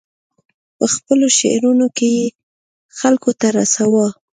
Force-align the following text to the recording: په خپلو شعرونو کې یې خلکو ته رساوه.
په 0.77 0.85
خپلو 0.93 1.27
شعرونو 1.39 1.87
کې 1.97 2.09
یې 2.17 2.27
خلکو 2.99 3.29
ته 3.39 3.47
رساوه. 3.57 4.07